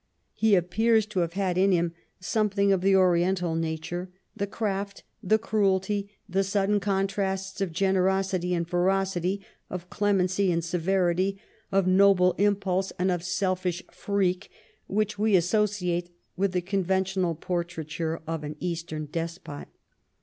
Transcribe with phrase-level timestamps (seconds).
[0.33, 5.37] He appears to have had in him something of the Oriental nature, the craft, the
[5.37, 11.39] cruelty, the sudden contrasts of generosity and ferocity, of clemency and severity,
[11.71, 14.49] of noble impulse and of selfish freak
[14.87, 19.67] which we associate with the conventional portraiture of an East ern despot.